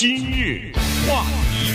[0.00, 0.72] 今日
[1.06, 1.74] 话题，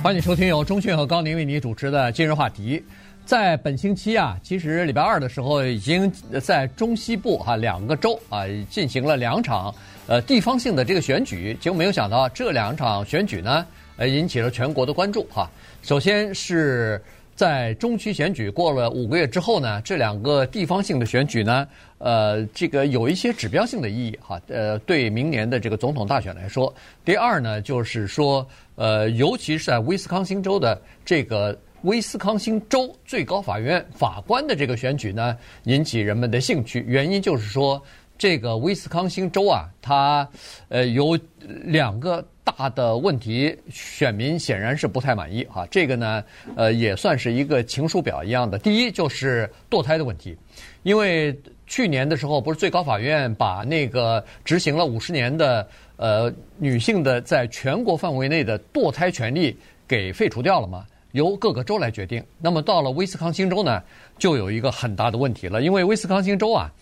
[0.00, 2.80] 欢迎收听由钟讯和高宁为你主持的今日话题。
[3.26, 6.08] 在本星期啊，其实礼拜二的时候，已经
[6.40, 9.74] 在中西部哈、啊、两个州啊进行了两场
[10.06, 13.66] 呃地方性的这个选举，结果没有想到这两场选举呢，
[13.96, 15.50] 呃引起了全国的关注哈、
[15.82, 17.02] 首先是。
[17.40, 21.66] 在中期选举过了五个月之后呢，这两个地方性的选举呢，
[21.96, 26.70] 呃，这个有一些指标性的意义哈，呃，对明年的这个总统大选来说。
[27.02, 35.34] 第二呢，就是说，呃，尤其是在威斯康星州的这个威斯康星州最高法院法官的这个选举呢，
[35.64, 36.84] 引起人们的兴趣。
[36.86, 37.82] 原因就是说，
[38.20, 40.28] 这个威斯康星州啊，它
[40.68, 41.18] 呃有
[41.64, 42.22] 两个。
[42.42, 45.64] 大的问题，选民显然是不太满意哈。
[45.70, 46.24] 这个呢，
[46.56, 48.58] 呃，也算是一个情书表一样的。
[48.58, 50.36] 第一就是堕胎的问题，
[50.82, 51.38] 因为
[51.68, 60.84] 去年的时候，不是最高法院把那个执行了五十年的呃女性的在全国范围内的堕胎权利给废除掉了吗？
[61.12, 62.24] 由各个州来决定。
[62.38, 63.80] 那么到了威斯康星州呢，
[64.18, 66.72] 就有一个很大的问题了，因为威斯康星州啊。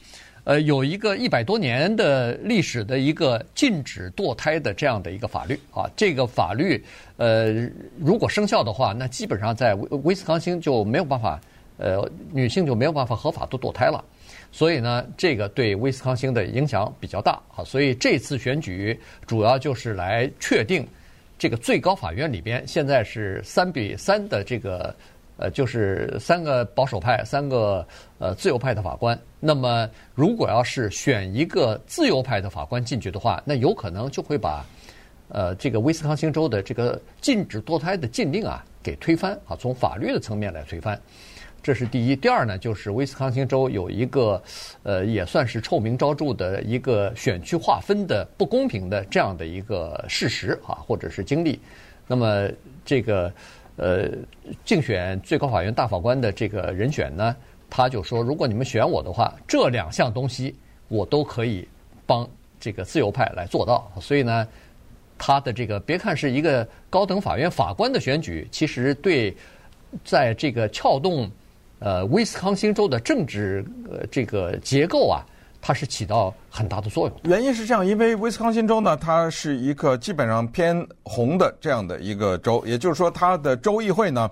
[0.48, 6.82] 呃，有一个一百多年的历史的一个禁止堕胎的这样的一个法律啊，这个法律
[7.18, 7.68] 呃，
[7.98, 11.38] 如果生效的话，那基本上在威威斯康星就没有办法，
[11.76, 14.02] 呃，女性就没有办法合法的堕胎了。
[14.50, 17.62] 所以呢，这个对威斯康星的影响比较大啊。
[17.62, 20.88] 所以这次选举主要就是来确定
[21.38, 24.96] 这个最高法院里边现在是三比三的这个。
[25.38, 27.86] 呃，就是三个保守派，三个
[28.18, 29.16] 呃自由派的法官。
[29.38, 34.66] 那么，如果要是选一个自由派的法官进去的话，那有可能就会把
[35.28, 41.00] 呃这个威斯康星州的这个禁止堕胎的禁令啊给推翻啊，从法律的层面来推翻。
[41.62, 42.16] 这是第一。
[42.16, 44.42] 第二呢，就是威斯康星州有一个
[44.82, 51.60] 呃也算是臭名昭著的一个选区划分的不公平的这样的一个事实啊，或者是经历。
[52.08, 52.48] 那么
[52.84, 53.32] 这个。
[53.78, 54.10] 呃，
[54.64, 57.34] 竞选最高法院大法官的这个人选呢，
[57.70, 60.52] 他就说，如果你们选我的话，这两项东西
[60.88, 61.66] 我都可以
[62.04, 62.28] 帮
[62.58, 63.88] 这个自由派来做到。
[64.00, 64.48] 所以呢，
[65.16, 69.32] 他的这个别看是一个高等法院法官的选举，其实对
[70.04, 71.30] 在这个撬动
[71.78, 75.22] 呃威斯康星州的政治呃这个结构啊。
[75.60, 77.20] 它是起到很大的作用。
[77.24, 84.30] 原因是这样，因为威斯康星州呢，它是一个基本上偏红的这样的一个州，也就是说，它的州议会呢，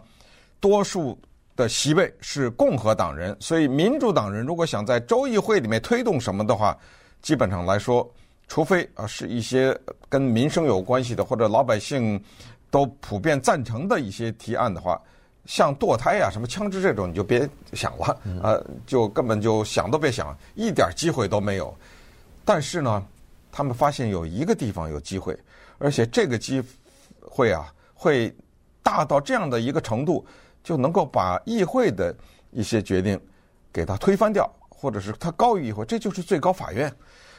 [0.61, 1.19] 多数
[1.57, 6.77] 的席位是共和党人，所以民主党人如果想在州议会里面推动什么的话，
[7.21, 8.09] 基本上来说，
[8.47, 9.77] 除非啊是一些
[10.09, 12.23] 跟民生有关系的或者老百姓
[12.71, 15.01] 都普遍赞成的一些提案的话。
[15.47, 21.73] 像堕胎呀、什么枪支这种，你就别想了，呃，就根本就想都别想，一点机会都没有。
[22.45, 23.03] 但是呢，
[23.53, 25.39] 他们发现有一个地方有机会，
[25.79, 26.63] 而且这个机
[27.21, 28.35] 会啊，会
[28.83, 30.27] 大到这样的一个程度，
[30.65, 32.15] 就能够把议会的
[32.51, 33.19] 一些决定
[33.73, 36.93] 给它推翻掉，或者是它高于议会，这就是最高法院。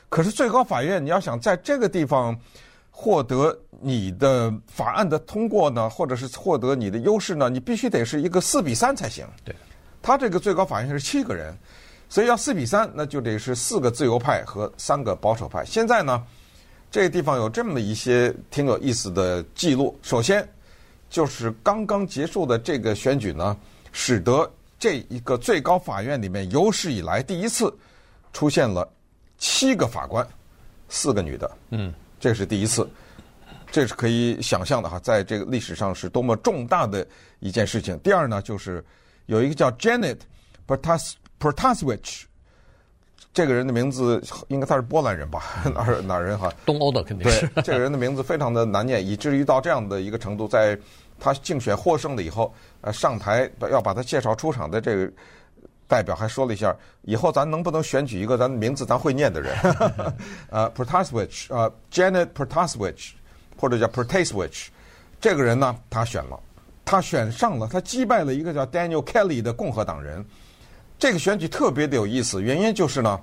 [0.08, 2.34] 可是最高法院，你要想在这个地方。
[3.00, 9.24] 获得你的法案的通过呢，或者是获得你的优势呢，你必须得是一个四比三才行。
[9.46, 9.56] 对，
[10.02, 11.56] 他这个最高法院是七个人，
[12.10, 15.64] 所以要四比三，那就得是四个自由派和三个保守派。
[15.64, 16.24] 现在呢，
[16.90, 19.96] 这个地方有这么一些挺有意思的记录。
[20.02, 20.46] 首先，
[21.08, 23.56] 就是刚刚结束的这个选举呢，
[23.92, 27.72] 使得这一个最高法院里面有史以来第一次
[28.34, 28.92] 出现了
[29.38, 30.28] 七个法官，
[30.90, 31.52] 四个女的。
[31.70, 31.94] 嗯。
[32.20, 32.90] 这是第一次，
[33.72, 37.06] 这是可以想象的哈，在这个历史上是多么重大的
[37.40, 37.98] 一件事情。
[38.00, 38.84] 第二呢，就是
[39.28, 40.18] 有一个叫 Janet
[40.68, 42.24] Protasiewicz，
[43.34, 45.44] 这个人的名字应该他是波兰人吧？
[45.76, 46.52] 哪儿哪儿人哈？
[46.66, 47.48] 东欧的肯定是。
[47.50, 50.78] 对，这个人的名字非常的难念，以至于到这样的一个程度，在
[51.20, 55.12] 他竞选获胜了以后，呃，上台要把他介绍出场的这个。
[55.88, 59.56] 代表还说了一下，以后咱能不能选举一个咱名字咱会念的人？
[60.52, 63.12] 呃，Protasiewicz，呃，Janet Protasiewicz，
[63.58, 64.68] 或者叫 Protasiewicz，
[65.22, 66.38] 这个人呢，他选了，
[66.84, 70.26] 他选上了，他击败了一个叫 Daniel Kelly 的共和党人。
[71.00, 73.22] 这个选举特别的有意思，原因就是呢，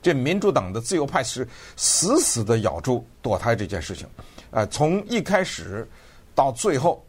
[0.00, 1.46] 这民主党的自由派是
[1.76, 4.06] 死死的咬住堕胎这件事情，
[4.50, 5.86] 呃，从一开始
[6.34, 7.04] 到最后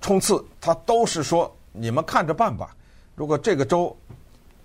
[0.00, 2.76] 冲刺，他都是说你们看着办吧。
[3.14, 3.96] 如果这个州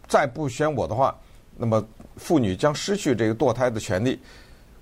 [0.08, 1.16] 再不选我的话，
[1.56, 1.86] 那么
[2.18, 4.20] 妇女将失去这个堕胎的权利。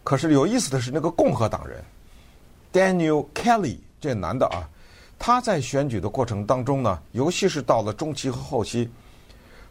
[0.04, 1.84] 可是有意思的是，那个共和党人
[2.72, 4.64] Daniel Kelly 这男的啊，
[5.20, 8.90] 他在选举的过程当中呢，尤其是到了中期和后期，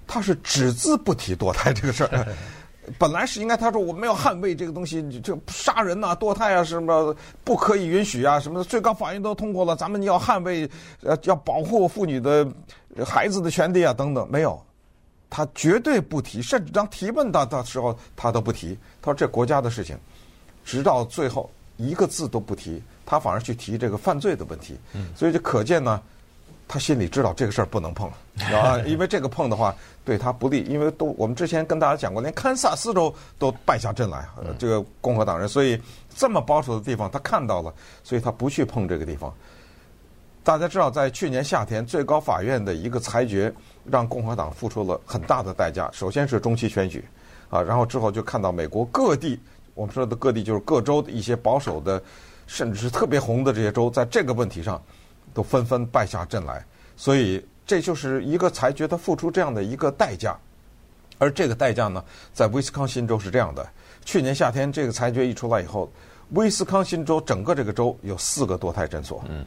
[0.06, 2.26] 他是只字不提堕胎这个事儿。
[2.98, 10.70] 本来是应该他说我们要捍卫这个东西，这杀人呐、堕胎啊什么不可以允许啊什么的，最高法院都通过了，咱们要捍卫
[11.02, 12.46] 呃要保护妇女的
[13.04, 14.60] 孩子的权利啊等等，没有，
[15.28, 19.98] 他绝对不提，甚至当提问到的时候他都不提，他说这国家的事情，
[20.64, 24.78] 直到最后一个字都不提，他反而去提这个犯罪的问题，
[25.14, 26.00] 所以就可见呢。
[26.68, 28.10] 他心里知道这个事儿不能碰，
[28.52, 29.74] 啊， 因为这个碰的话
[30.04, 34.28] 对他不利，因为都我们之前跟大家讲过，连堪萨斯州都败下阵来，
[34.58, 35.80] 这个共和党人，所以
[36.16, 37.72] 这么保守的地方他看到了，
[38.02, 39.32] 所以他不去碰这个地方。
[40.42, 43.52] 大家知道，在去年夏天，最高法院的一个裁决
[43.84, 45.88] 让共和党付出了很大的代价。
[45.92, 47.04] 首先是中期选举，
[47.48, 49.38] 啊，然后之后就看到美国各地，
[49.74, 52.02] 我们说的各地就是各州的一些保守的，
[52.46, 54.82] 甚至是特别红的这些州，在这个问题上。
[55.36, 56.64] 都纷纷败下阵来，
[56.96, 60.34] 所以这就是一个裁决，他付出这样的一个代价。
[61.18, 62.02] 而这个代价呢，
[62.32, 63.68] 在威斯康辛州是这样的：
[64.02, 65.92] 去年夏天这个裁决一出来以后，
[66.30, 69.22] 威斯康辛州整个这个州有四个堕胎诊所。
[69.28, 69.44] 嗯。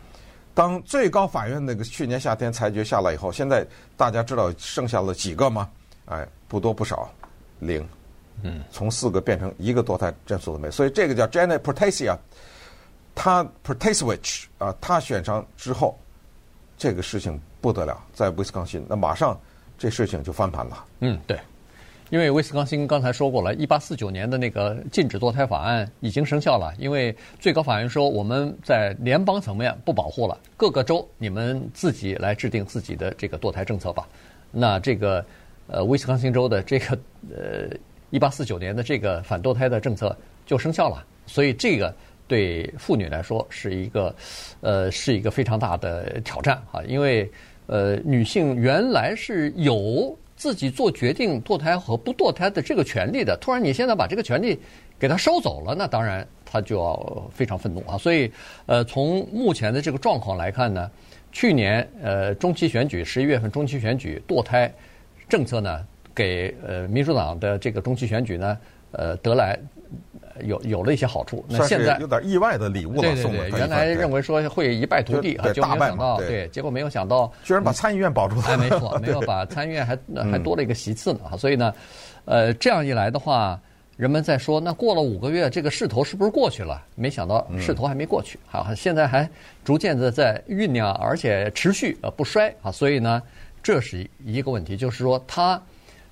[0.54, 3.66] 当最高法院那个去年夏天裁决下来以后，现在
[3.98, 5.68] 大家知道剩下了几个吗？
[6.06, 7.10] 哎，不多不少，
[7.58, 7.84] 零。
[8.44, 8.62] 嗯。
[8.72, 12.16] 从四个变成一个堕胎诊所都没，所以这个叫 Janet Protasio。
[13.22, 16.00] 他 Protasiewicz 啊，他选上之后，
[16.78, 19.38] 这个事情不得了，在威斯康辛，那马上
[19.78, 20.86] 这事情就翻盘了。
[21.02, 21.38] 嗯，对，
[22.12, 34.08] 因为威斯康辛刚才说过了，一八四九年的那个禁止堕胎法案已经生效了，因为最高法院说我们在联邦层面不保护了，各个州你们自己来制定自己的这个堕胎政策吧。
[34.50, 35.26] 那这个
[35.68, 36.98] 呃威斯康辛州的这个
[37.36, 37.78] 呃
[38.12, 41.94] 一八四九年的这个反堕胎的政策就生效了，所以这个。
[42.30, 44.16] 对妇女来说是一个，
[44.62, 46.80] 呃，是一个非常大的挑战啊！
[46.88, 47.30] 因为，
[47.66, 54.60] 呃，女性原来是有自己做决定堕胎和不堕胎的这个权利的，突然你现在把这个权利
[55.00, 57.98] 给她收走了，那当然她就要非常愤怒啊！
[57.98, 58.32] 所以，
[58.68, 60.92] 呃，从目前的这个状况来看呢，
[61.32, 64.72] 去年呃中期选举十一月份中期选举堕胎
[65.28, 65.84] 政策呢，
[66.14, 68.56] 给呃民主党的这个中期选举呢，
[68.92, 69.60] 呃得来。
[70.44, 79.98] 有有了一些好处，那现在有点意外的礼物了，对对对，原来认为说会一败涂地啊，就没有想到，对，结果没有想到，居然把参议院保住了，哎，没错，没有把参议院还
[80.32, 81.74] 还多了一个席次呢啊，所以呢，
[82.26, 83.60] 呃，这样一来的话，
[83.98, 86.82] 人们在说，那过了五个月，这个势头是不是过去了？
[86.96, 89.30] 没想到势头还没过去，好，现在还
[89.64, 93.22] 逐渐的在酝酿，而且持续呃不衰啊，所以呢，
[93.62, 95.62] 这是一个问题，就是说它。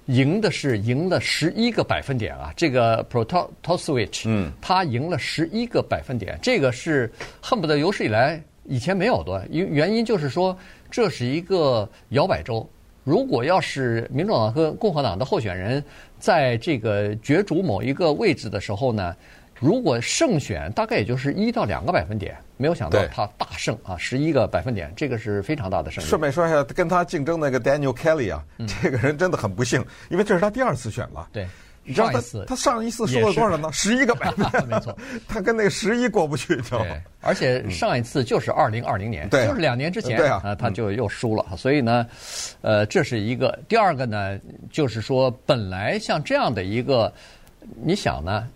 [0.07, 2.54] 赢的是赢了十一个百分点啊！
[2.56, 7.12] 这个 Protasiewicz，嗯，他赢了十一个百分点，这个是
[7.42, 9.45] 恨不得有史以来以前没有的。
[9.50, 10.57] 因原因就是说，
[10.89, 12.68] 这是一个摇摆州。
[13.04, 15.83] 如果要是民主党和共和党的候选人
[16.19, 19.15] 在这个角逐某一个位置的时候呢，
[19.59, 22.36] 如果胜选，大概也就是一到两个百分点。
[22.59, 26.07] 没有想到他大胜啊，十一个百分点，这个是非常大的胜利。
[26.07, 31.30] 顺便说一下，跟他竞争那个 Daniel Kelly 啊，嗯、这个人真的很不幸，因为这是他第二次选了。
[31.31, 31.45] 对，
[31.83, 33.69] 你知道他他上一次输了多少呢？
[33.71, 36.95] 十一个百分点， 没错，他跟那个十一过不去，知道吗？
[37.21, 41.45] 而且上一次就是二零二零年，就是两年之前，对啊，他就又输了。
[41.56, 42.07] 所以呢，
[42.62, 43.59] 呃，这是一个。
[43.68, 44.39] 第二个呢，
[44.71, 47.13] 就是说，本来像这样的一个，
[47.83, 48.48] 你想呢？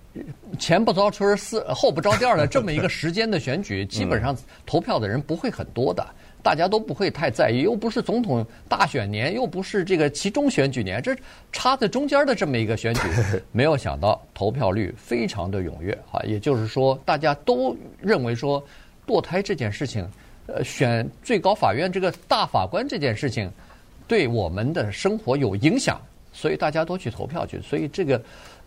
[0.59, 6.05] 前不着村四后不着店的 这么一个时间的选举，基本上投票的人不会很多的，
[6.43, 7.61] 大家都不会太在意。
[7.61, 11.15] 又不是总统大选年，又不是这个其中选举年，这
[11.53, 13.01] 插在中间的这么一个选举，
[13.53, 16.19] 没有想到投票率非常的踊跃啊！
[16.23, 18.61] 也就是说，大家都认为说
[19.07, 20.05] 堕胎这件事情，
[20.47, 23.49] 呃，选最高法院这个大法官这件事情，
[24.09, 26.01] 对我们的生活有影响，
[26.33, 28.21] 所以大家都去投票去，所以这个。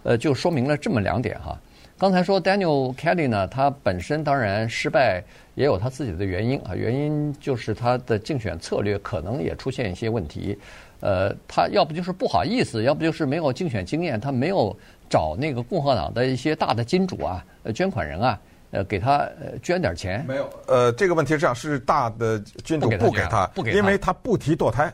[0.05, 1.59] 呃，就说明了这么两点哈。
[1.99, 5.23] 刚才说 Daniel Kelly 呢，他本身当然失败
[5.55, 10.59] 也有他自己的原因啊，原因就是他的竞选策略可能也出现一些问题。
[11.01, 14.77] 呃，他要不就是不好意思，要不就是没有竞选经验，他没有
[15.09, 17.45] 找那个共和党的一些大的金主啊、
[17.75, 18.41] 捐款人啊，
[18.73, 19.29] 呃，给他
[19.63, 20.25] 捐点钱。
[20.27, 24.93] 没有，呃，这个问题是这样，是大的金主不给他，不给他，不给他，因为他不提堕胎。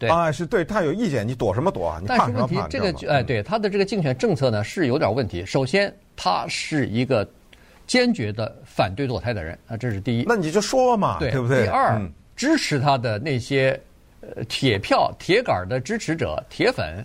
[0.00, 1.98] 对啊，是对他有意见，你躲什么躲啊？
[2.00, 2.66] 你怕什么怕？
[2.70, 5.44] 但是问题，这个哎，对他的这个竞选政策呢是有点问题。
[5.44, 7.28] 首先，他是一个
[7.86, 10.24] 坚决的反对堕胎的人啊，这是第一。
[10.26, 11.64] 那你就说嘛，对，对不对？
[11.64, 12.00] 第二，
[12.34, 13.78] 支持他的那些
[14.22, 17.04] 呃铁票、铁杆的支持者、铁粉，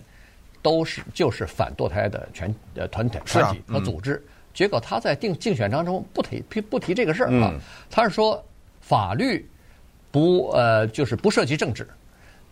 [0.62, 4.14] 都是就是反堕胎的全呃团体、团体和组织。
[4.14, 4.22] 嗯、
[4.54, 7.52] 结果他在定竞选当中不提不提这个事儿啊，
[7.90, 8.42] 他是说
[8.80, 9.46] 法律
[10.10, 11.86] 不呃就是不涉及政治。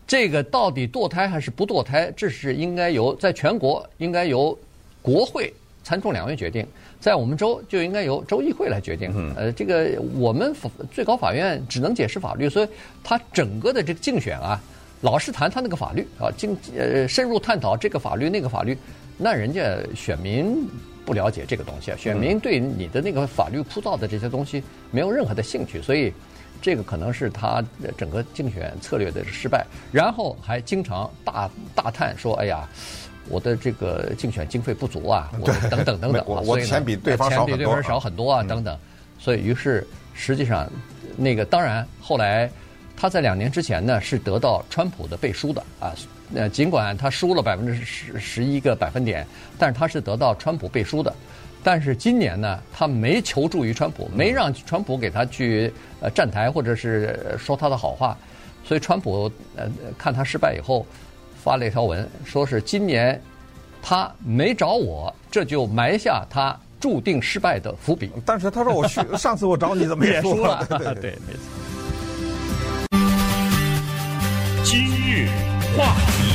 [0.06, 4.56] 这个到底堕胎还是不堕胎，这是应该由在全国应该由
[5.00, 6.66] 国会参众两院决定，
[7.00, 9.34] 在我们州就应该由州议会来决定。
[9.34, 10.54] 呃，这个我们
[10.92, 12.68] 最高法院只能解释法律，所以
[13.02, 14.62] 他整个的这个竞选啊，
[15.00, 18.76] 老是谈他那个法律啊，竞呃深入探讨这个法律那个法律，
[19.16, 20.68] 那人家选民
[21.06, 26.12] 不了解这个东西啊，选民对你的那个法律枯燥的这些东西没有任何的兴趣，所以。
[26.64, 27.62] 这个可能是他
[27.94, 32.66] 整个竞选策略的失败，然后还经常大大叹说：“哎呀，
[33.28, 38.78] 我的这个竞选经费不足啊，我等等等等啊，我钱比对方少很多，钱比对方少很多啊，等等。”
[39.20, 40.66] 所以，于是实际上，
[41.18, 42.50] 那个当然后来
[42.96, 45.92] 他在两年之前呢是得到川普的背书的啊，
[46.34, 49.26] 呃，尽管他输了百分之十十一个百分点，
[49.58, 51.14] 但是他是得到川普背书的。
[51.64, 58.14] 但是今年呢，他没求助于川普，没让川普给他去呃站台或者是说他的好话，
[58.62, 59.66] 所以川普呃
[59.96, 60.86] 看他失败以后，
[61.42, 63.18] 发了一条文，说是今年
[63.82, 68.10] 他没找我，这就埋下他注定失败的伏笔。
[68.26, 70.66] 但是他说我去 上次我找你怎么也输了？
[70.68, 71.40] 对对，对，没错。
[74.62, 75.28] 今日
[75.78, 76.33] 话题。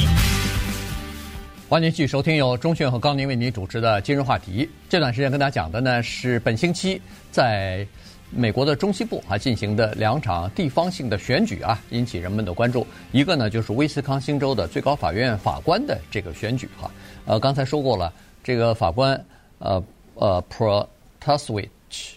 [1.70, 4.68] 欢迎继续收听由钟讯和高宁为您主持的今日话题。
[4.90, 7.00] 这段时间跟大家讲的呢是本星期
[7.30, 7.86] 在
[8.32, 12.88] 美国的中西部啊进行的两场地方性的选举啊，引起人们的关注。
[13.12, 16.90] 一个呢就是威斯康星州的最高法院法官的这个选举哈。
[17.28, 18.12] 呃，刚才说过了，
[18.44, 19.24] 这个法官
[19.60, 19.84] 呃
[20.16, 22.16] 呃 p r o t a s w i c h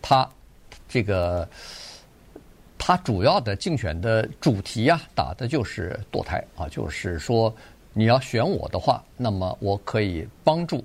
[0.00, 0.30] 他
[0.88, 1.48] 这个
[2.78, 7.52] 他主要的竞选的主题啊，打的就是堕胎啊，就是说。
[7.98, 10.84] 你要选我的话，那么我可以帮助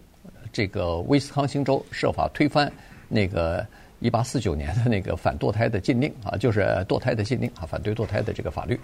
[0.53, 2.71] 这个威斯康星州设法推翻
[3.09, 3.67] 那个
[3.99, 8.79] 一八四九年的那个反堕胎的禁令啊，就是堕胎的禁令啊，反对堕胎的这个法律。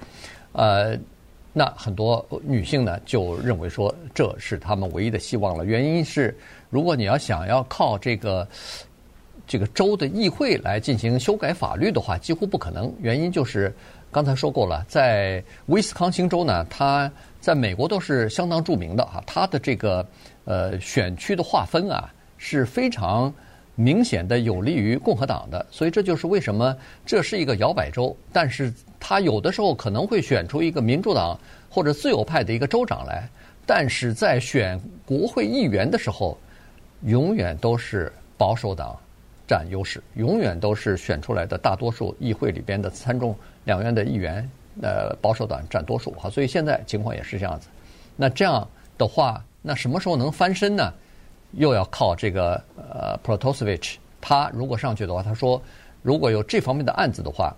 [0.51, 1.00] 呃，
[1.53, 5.63] 那很多女性呢就认为说这是他们唯一的希望了。
[5.63, 6.38] 原因是，
[6.69, 8.46] 如果你要想要靠这个
[9.48, 12.93] 这个州的议会来进行修改法律的话，几乎不可能。
[13.00, 13.74] 原因就是
[14.17, 20.03] 刚才说过了，在威斯康星州呢，它在美国都是相当著名的哈，它的这个
[20.43, 23.31] 呃选区的划分啊是非常
[23.75, 33.29] 明显的有利于共和党的，所以这就是为什么这是一个摇摆州，但是它有的时候可能会选出一个民主党或者自由派的一个州长来，
[33.67, 36.36] 但是在选国会议员的时候，
[37.03, 38.97] 永远都是保守党
[39.47, 44.47] 占优势，永远都是选出来的大多数议会里边的参众两院的议员。
[44.79, 47.67] 呃，保守党占多数哈，所以现在情况也是这样子。
[48.15, 50.93] 那这样的话，那什么时候能翻身呢？
[51.53, 55.59] 又要靠这个呃，prota switch 他如果上去的话，他说
[56.03, 57.55] 如果有这方面的案子的话，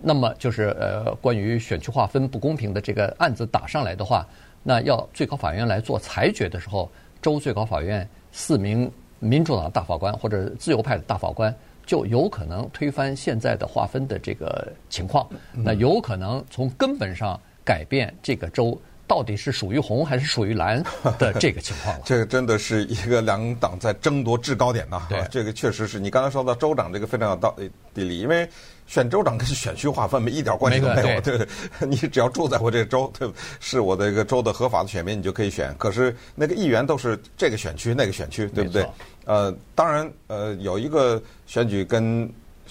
[0.00, 4.26] 那么就是呃关于选区划分不公平的这个案子打上来的话，
[4.62, 8.90] 那要最高法院来做裁决的时候，州最高法院四名
[9.22, 11.54] 民主党大法官或者自由派的大法官。
[11.84, 18.80] 就有可能推翻现在的划分的这个情况，那有可能从根本上改变这个州
[19.12, 20.82] 到底是属于红还是属于蓝
[21.20, 22.02] 的这个情况了。
[22.02, 25.06] 这个真的是一个两党在争夺制高点呐。
[25.10, 27.54] 对，这个确实是你刚才说到州长这个非常有道
[27.92, 28.48] 理，因为
[28.86, 31.20] 选州长跟选区划分没一点关系都没有。
[31.20, 31.46] 对，
[31.86, 35.74] 你只要住在我这个州，对，是我的一个州的合法的选民，你就可以选。
[35.76, 38.88] 可是那个议员都是这个选区那个选区，对不对？
[39.26, 42.26] 呃，当然，呃，有一个选举跟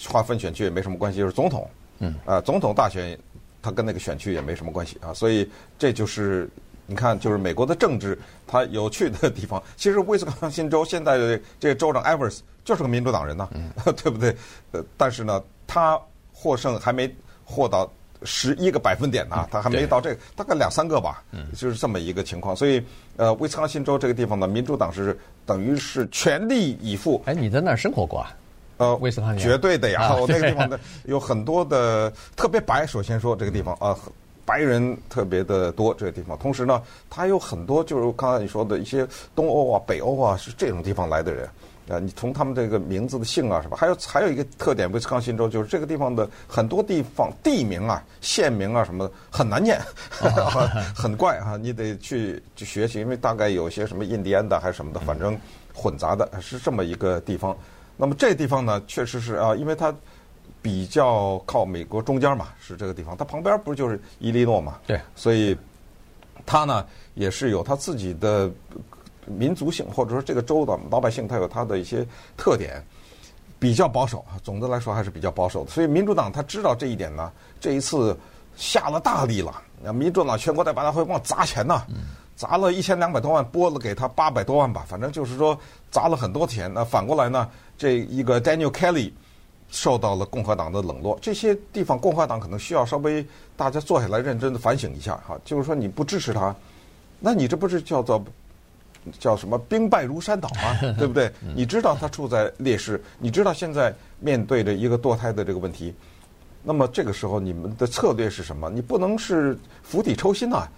[0.07, 1.69] 划分选区也没什么关系，就是总统。
[1.99, 2.15] 嗯。
[2.25, 3.15] 啊、呃，总统大选，
[3.61, 5.13] 它跟那个选区也没什么关系啊。
[5.13, 6.49] 所以这就是
[6.85, 9.61] 你看，就是美国的政治它有趣的地方。
[9.75, 14.35] 其实威斯康星州现在的这个州长 Evers 就是个民主党人呐、啊，嗯、 对不对？
[14.71, 15.99] 呃，但是呢，他
[16.33, 17.13] 获胜还没
[17.45, 17.91] 获到。
[18.23, 21.23] 十一个百分点呢，他还没到这个，大概两三个吧，
[21.57, 22.55] 就是这么一个情况。
[22.55, 22.79] 所以，
[23.17, 27.19] 呃，威斯康星州这个地方呢，民主党是等于是全力以赴。
[27.25, 28.31] 哎，你在那儿生活过啊？
[28.81, 32.83] 呃，威斯康星绝对的呀，我那个地方的有很多的特别白。
[32.87, 33.95] 首先说这个地方啊，
[34.43, 35.93] 白人特别的多。
[35.93, 41.47] 这个地方，同时呢，它有很多就是刚才你说的一些东欧啊、北欧啊，是这种地方来的人。
[41.89, 43.77] 啊，你从他们这个名字的姓啊，是吧？
[43.77, 49.79] 还有还有一个特点，威斯康星州就是这个地方的很多地方地名啊、县名啊什么的很难念，
[50.95, 55.37] 很怪啊，你得去去学习，因为大概有些什么印第安的还是什么的，反正
[55.71, 57.55] 混杂的，是这么一个地方。
[58.01, 59.93] 那么这地方呢，确实是啊，因为它
[60.61, 64.79] 比较靠美国中间嘛，是这个地方，它旁边不是就是伊利诺嘛？
[64.87, 65.55] 对，所以
[66.45, 68.51] 它呢也是有它自己的。
[69.27, 72.05] 民族性，或者说这个州的老百姓，他有他的一些
[72.35, 72.83] 特点，
[73.59, 74.25] 比较保守。
[74.43, 75.69] 总的来说还是比较保守的。
[75.69, 78.17] 所以民主党他知道这一点呢，这一次
[78.57, 79.61] 下了大力了。
[79.81, 81.85] 那民主党全国代表大会往砸钱呐，
[82.41, 85.55] 砸了一千两百多万，拨了给他八百多万吧，反正就是说
[85.91, 86.73] 砸了很多钱。
[86.73, 89.11] 那反过来呢，这一个 Daniel Kelly
[89.69, 91.15] 受到了共和党的冷落。
[91.21, 93.23] 这些地方共和党可能需要稍微
[93.55, 96.55] 大家坐下来认真的反省一下哈，就是说你不支持他，
[97.19, 98.19] 那你这不是叫做
[99.19, 100.79] 叫什么兵败如山倒吗？
[100.97, 101.31] 对不对？
[101.55, 105.93] 你知道他处在劣势，你知道现在面对着一个堕胎的这个问题。
[106.63, 108.67] 那么这个时候，你们的策略是什么？
[108.67, 110.71] 你不能是釜底抽薪呐、啊。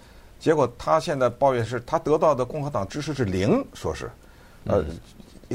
[0.44, 4.10] 结果他现在抱怨是，他得到的共和党支持是零，说是，
[4.66, 4.84] 呃，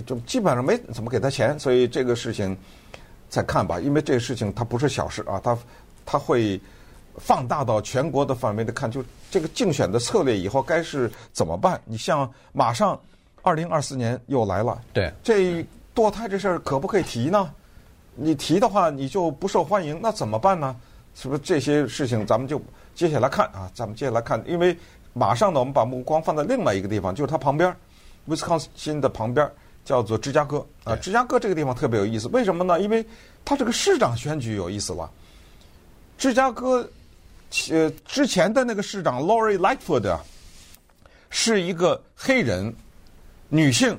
[0.04, 1.60] 就基本上没怎么给他钱。
[1.60, 2.58] 所以这个事情
[3.30, 5.56] 再看吧，因为这个事情它不是小事啊，它
[6.08, 6.60] 它会
[7.18, 11.80] 放大到全国的范围的看，就这个竞选的策略以后该是怎么办？
[11.86, 13.00] 你像马上
[13.44, 17.48] 二零二四年又来了，对，这堕胎这事儿可不可以提呢？
[18.16, 20.76] 你提的话，你就不受欢迎，那怎么办呢？
[21.14, 22.60] 是不是这些事情咱们就
[23.00, 23.72] 接下来看啊？
[23.74, 24.78] 咱们接下来看，因为
[25.14, 27.74] 马上呢，我们把目光放在另外一个地方，就是它旁边，
[28.26, 29.50] 威斯康辛的旁边
[29.86, 30.98] 叫做芝加哥啊。
[30.98, 32.78] 芝加哥这个地方特别有意思，为什么呢？
[32.82, 33.06] 因为
[33.46, 35.10] 它这个市长选举有意思了。
[36.18, 36.86] 芝加哥
[37.72, 40.20] 呃之前的那个市长 Lori Lightfoot 啊，
[41.30, 42.76] 是一个黑人
[43.48, 43.98] 女性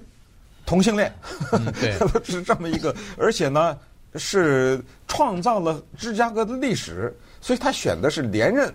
[0.67, 1.11] 同性恋，
[1.53, 3.79] 嗯、对， 是这么一个，而且呢。
[4.17, 8.75] 是创造了芝加哥的历史，所以他选的是连任，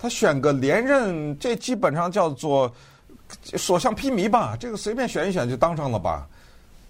[0.00, 2.72] 他选个连任，这基本上叫做
[3.56, 4.56] 所向披靡吧。
[4.58, 6.26] 这个随便选一选就当上了吧？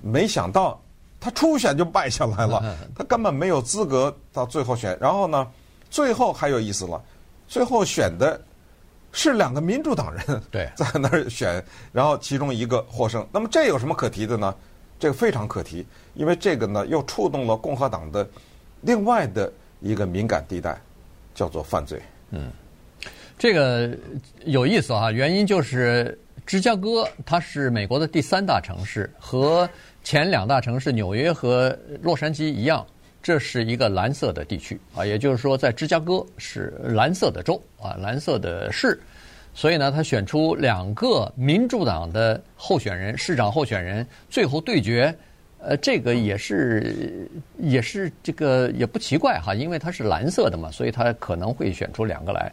[0.00, 0.80] 没想到
[1.18, 2.62] 他初选就败下来了，
[2.94, 4.96] 他根本没有资格到最后选。
[5.00, 5.46] 然后呢，
[5.90, 7.02] 最后还有意思了，
[7.48, 8.40] 最后选的
[9.10, 13.26] 是两个民主党人，对， 在那儿选，然后其中一个获胜。
[13.32, 14.54] 那么这有什么可提的呢？
[15.00, 18.28] 这个非常可提，因为这个呢又触动了共和党的
[18.82, 20.80] 另外的一个敏感地带，
[21.34, 22.00] 叫做犯罪。
[22.30, 22.52] 嗯，
[23.40, 23.88] 这个
[24.44, 29.66] 有意思哈，原因就是芝加哥它是美国的第三大城市，和
[30.04, 32.86] 前两大城市纽约和洛杉矶一样，
[33.22, 39.00] 这是一个蓝色的地区啊，也就是说在芝加哥是蓝色的州啊，蓝色的市。
[39.54, 45.16] 所以呢，他选出两个民主党的候选人，市长候选人，最后对决。
[45.62, 52.50] 呃，这个也是也是这个也不奇怪哈，因为他是蓝色的嘛，所以他可能会选出两个来。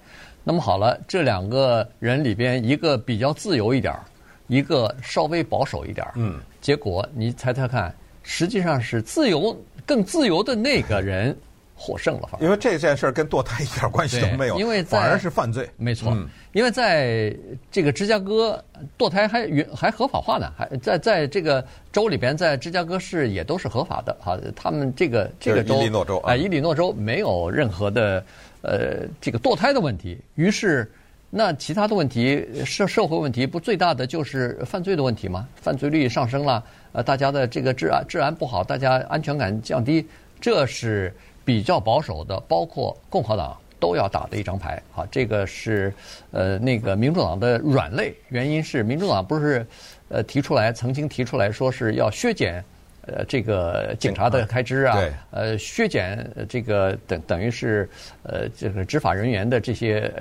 [0.48, 4.00] 那么好了，这两个人里边，一个比较自由一点儿，
[4.48, 6.14] 一个稍微保守一点儿。
[6.16, 6.40] 嗯。
[6.62, 9.54] 结果你猜猜看，实际上是自由
[9.86, 11.38] 更自由的那个人。
[11.80, 15.70] 获胜了，因为这件事儿跟堕胎一点关系都没有，因为反而是犯罪。
[15.78, 17.32] 没错，嗯、因为在
[17.72, 18.60] 这个芝加哥，
[18.98, 24.36] 堕胎还还合法化呢，还在在这个州里边，在芝加哥市也都是合法的哈。
[24.56, 28.26] 他们这个这个州，伊利诺州啊，伊利诺州没有任何的
[28.68, 30.20] 呃这个堕胎的问题。
[30.36, 30.92] 于是，
[31.30, 35.48] 那其他的问题社社会问题不最大的就是犯罪的问题吗？
[35.56, 40.06] 犯罪率上升了，呃，大家的这个治安治安不好，大家安全感降低，
[40.40, 41.12] 这是。
[41.48, 45.94] 比较保守的，包括共和党都要打的一张牌啊，这个是
[46.32, 49.66] 呃那个民主党的软肋，原因是民主党不是
[50.10, 52.62] 呃提出来曾经提出来说是要削减
[53.08, 57.90] 呃这个警察的开支啊，对，呃削减这个等等于是
[58.24, 60.12] 呃这个执法人员的这些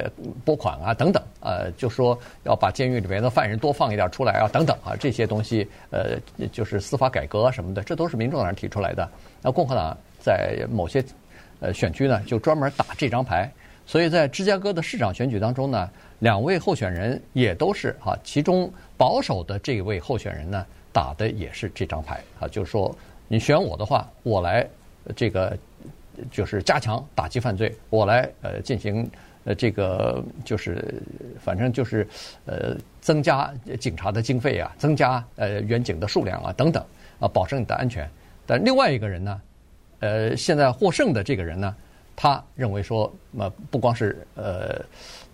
[0.45, 6.17] 拨款啊等等，呃就说要把监狱里面的犯人多放一点出来啊等等啊这些东西呃
[6.53, 9.09] 就是司法改革什么的，这都是民主党人提出来的，
[9.43, 9.97] 那共和党。
[10.19, 11.05] 在某些
[11.61, 13.49] 呃选区呢，就专门打这张牌。
[13.87, 22.97] 所以在芝加哥的市长选举当中呢，两位候选人也都是哈，其中保守的这位候选人呢，打的也是这张牌啊，就是说
[23.29, 24.67] 你选我的话，我来
[25.15, 25.55] 这个
[26.31, 29.07] 就是加强打击犯罪，我来呃进行
[29.45, 31.03] 呃这个就是
[31.39, 32.09] 反正就是
[32.47, 36.83] 呃增加警察的经费啊，增加呃员警的数量啊等等
[37.21, 38.09] 啊，保证你的安全。
[38.47, 39.39] 但另外一个人呢？
[40.01, 41.77] 呃，现在获胜的这个人呢，
[42.17, 44.83] 他认为说，呃，不光是呃，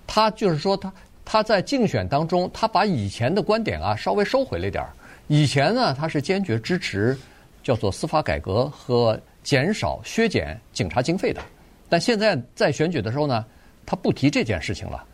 [0.08, 0.92] 他就是说他
[1.24, 4.90] 他在竞选当中，他把以前的观点啊稍微收回了一点儿。
[5.28, 7.16] 以前呢，他是坚决支持
[7.62, 11.40] 叫做司法改革和减少削减警察经费的，
[11.88, 13.44] 但现在在选举的时候呢，
[13.86, 15.04] 他不提这件事情了，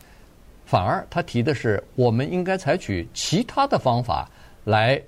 [0.66, 4.28] 反而他提的是我们应该采取其他的方法
[4.64, 5.00] 来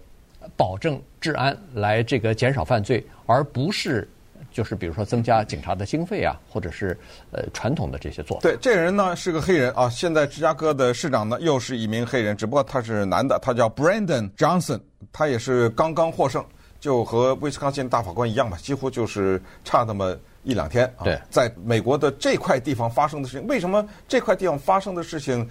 [0.56, 4.08] 保证治安，来这个减少犯罪，而不是。
[4.50, 6.98] 就是比如说增加警察的经费啊，或者是
[7.30, 8.42] 呃传统的这些做法。
[8.42, 14.80] 对，这个人呢是个黑人啊，现在芝加哥的市长呢又是一名黑人，只不过他是男的，他叫 Brandon Johnson，
[15.12, 16.44] 他也是刚刚获胜。
[16.80, 21.04] 就和威斯康辛大法官一样吧，几乎就是差那么一两天啊。
[21.04, 25.46] 对，在美国的这块地方发生的事情，为什么这块地方发生的事情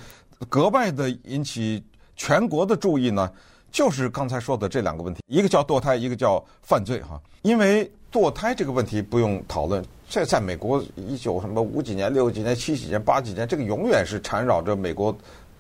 [0.49, 1.83] 格外的引起
[2.15, 3.31] 全国的注意呢？
[3.71, 7.21] 就是刚才说的这两个问题，一个叫堕胎，一个叫犯罪哈。
[7.43, 15.15] 因为堕胎这个问题不用讨论，这在美国一九什么五几年、六几年、七几年、八几年，这个永远是缠绕着美国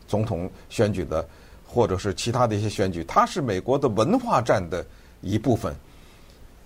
[0.07, 1.27] 总统选举的，
[1.67, 4.83] 或者是其他的一些选举，它是美国的文化战的
[5.21, 5.75] 一部分。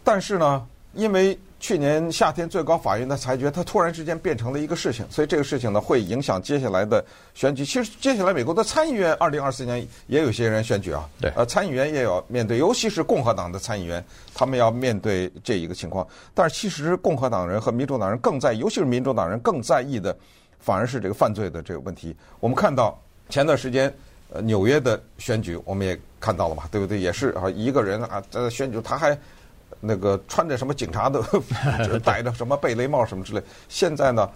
[0.03, 7.03] 但是呢，因为去年夏天最高法院的裁决，它突然之间变成了一个事情，所以这个事情呢会影响接下来的
[7.33, 7.65] 选举。
[7.65, 14.03] 其实接下来美国的参议院二零二四年也有些人选举啊，对，呃，参议员也要面对，尤其是共和党的参议员，
[14.35, 16.05] 他们要面对这一个情况。
[16.33, 20.15] 但是其实共和党人和民主党人更在意，尤其是民主党人更在意的，
[20.59, 22.15] 反而是这个犯罪的这个问题。
[22.39, 23.91] 我们看到前段时间
[24.33, 26.99] 呃纽约的选举，我们也看到了嘛，对不对？
[26.99, 29.17] 也是啊，一个人啊在选举他还。
[29.85, 31.21] 那个穿着什么警察的，
[32.05, 34.29] 戴着什么贝雷帽什么之类，现在呢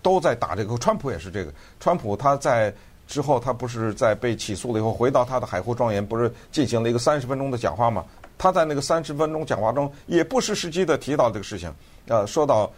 [0.00, 0.78] 都在打这个。
[0.78, 2.72] 川普也是这个，川普他在
[3.08, 8.04] 之后他不是在被起诉了以后，回到他的海湖庄园，不是进行了一个三十分钟的讲话吗？
[8.38, 11.72] 他在那个三十分钟讲话中，也不失时机的提到这个事情。
[12.06, 12.70] 呃，说到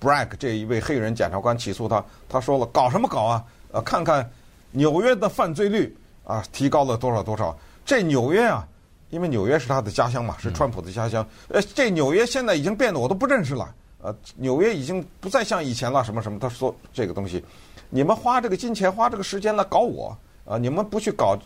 [0.00, 3.44] Bragg 这一位黑人检察官起诉他，他说了搞什么搞啊？
[3.70, 4.28] 呃，看看
[4.72, 7.56] 纽约的犯罪率啊，提高了多少多少？
[7.86, 8.66] 这纽约啊。
[9.10, 11.26] 因为纽约是他的家乡嘛，是川普的家乡。
[11.48, 13.74] 呃，这纽约现在已经变得我都不认识了。
[14.02, 16.38] 呃，纽约已经不再像以前了，什么什么。
[16.38, 17.44] 他说这个东西，
[17.90, 20.56] 你们花这个金钱，花这个时间来搞我啊！
[20.56, 21.38] 你们不去搞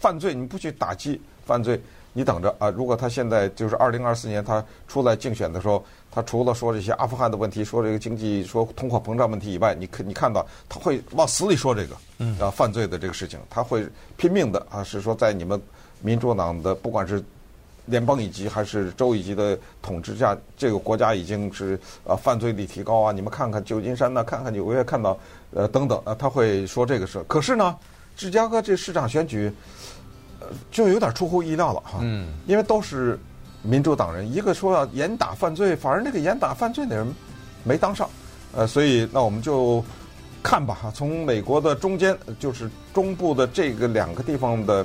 [0.00, 1.80] 犯罪，你们不去打击犯罪，
[2.12, 2.70] 你等着啊！
[2.70, 11.94] 如果他现在就是二零二四年他出来竞选的时候，他除了说这些阿富汗的问题，说这个经济，说通货膨胀问题以外，你看你看到他会往死里说这个
[12.44, 15.60] 啊犯罪的这个事情，他会拼命的啊，是说在你们。
[16.04, 17.22] 民主党的不管是
[17.86, 23.12] 联邦以及还是州以及的统治下，这个国家已经是啊犯罪率提高啊！
[23.12, 25.16] 你们看看旧金山呢，看看纽约，看到
[25.54, 27.24] 呃等等啊，他会说这个事。
[27.28, 27.76] 可是呢，
[28.16, 29.81] 芝加哥这市长选举，呃，
[30.70, 31.98] 就有点出乎意料了哈。
[32.00, 32.28] 嗯。
[32.46, 33.18] 因为都是
[33.62, 37.06] 民主党人，一个说要严打犯罪，反而那个严打犯罪的人
[37.64, 38.08] 没当上。
[38.54, 39.84] 呃，所以那我们就
[40.42, 44.84] 看吧哈，从美国的中间，就是中部的这个两个地方的。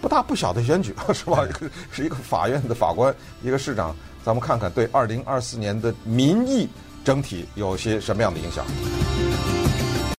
[0.00, 1.44] 不大不小的选举 是吧？
[1.90, 3.92] 是一个法院的法官，一个市长，
[4.24, 6.68] 咱们看看对二零二四年的民意
[7.02, 8.64] 整体有些什么样的影响。